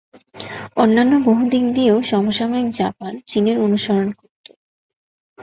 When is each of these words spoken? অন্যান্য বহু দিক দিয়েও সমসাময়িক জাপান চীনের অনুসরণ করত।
অন্যান্য 0.75 1.13
বহু 1.25 1.43
দিক 1.49 1.65
দিয়েও 1.73 1.97
সমসাময়িক 2.03 2.67
জাপান 2.71 3.13
চীনের 3.25 3.57
অনুসরণ 3.59 4.07
করত। 4.11 4.45